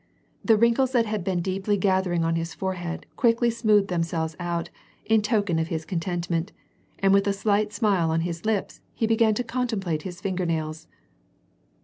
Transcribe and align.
The 0.43 0.57
wrinkles 0.57 0.93
that 0.93 1.05
had 1.05 1.23
been 1.23 1.41
deeply 1.41 1.77
gathering 1.77 2.25
on 2.25 2.35
his 2.35 2.55
forehead 2.55 3.05
quickly 3.15 3.51
smoothed 3.51 3.89
them 3.89 4.01
selves 4.01 4.35
out, 4.39 4.71
in 5.05 5.21
token 5.21 5.59
of 5.59 5.67
his 5.67 5.85
contentment, 5.85 6.51
and 6.97 7.13
with 7.13 7.27
a 7.27 7.33
slight 7.33 7.71
smile 7.71 8.11
ou 8.11 8.17
his 8.17 8.43
lips, 8.43 8.81
he 8.95 9.05
began 9.05 9.35
to 9.35 9.43
contemplate 9.43 10.01
his 10.01 10.19
finger 10.19 10.47
nails. 10.47 10.87